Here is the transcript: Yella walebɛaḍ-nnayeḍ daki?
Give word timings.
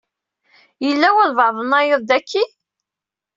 Yella 0.85 1.07
walebɛaḍ-nnayeḍ 1.15 2.01
daki? 2.09 2.43